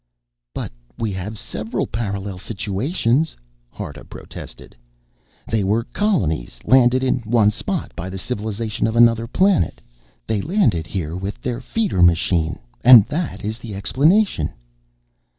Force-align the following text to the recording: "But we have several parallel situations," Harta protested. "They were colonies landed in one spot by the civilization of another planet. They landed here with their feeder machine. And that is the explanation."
"But 0.55 0.71
we 0.97 1.11
have 1.11 1.37
several 1.37 1.85
parallel 1.85 2.39
situations," 2.39 3.37
Harta 3.69 4.03
protested. 4.03 4.75
"They 5.45 5.63
were 5.63 5.83
colonies 5.83 6.59
landed 6.63 7.03
in 7.03 7.17
one 7.19 7.51
spot 7.51 7.91
by 7.95 8.09
the 8.09 8.17
civilization 8.17 8.87
of 8.87 8.95
another 8.95 9.27
planet. 9.27 9.79
They 10.25 10.41
landed 10.41 10.87
here 10.87 11.15
with 11.15 11.39
their 11.43 11.61
feeder 11.61 12.01
machine. 12.01 12.57
And 12.83 13.05
that 13.09 13.45
is 13.45 13.59
the 13.59 13.75
explanation." 13.75 14.51